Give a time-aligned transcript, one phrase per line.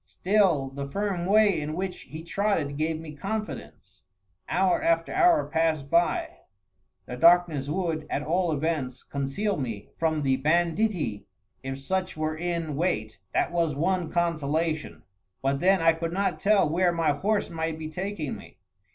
[0.07, 4.01] Still the firm way in which he trotted gave me confidence.
[4.49, 6.37] Hour after hour passed by.
[7.05, 11.27] The darkness would, at all events, conceal me from the banditti,
[11.61, 15.03] if such were in wait that was one consolation;
[15.43, 18.57] but then I could not tell where my horse might be taking me.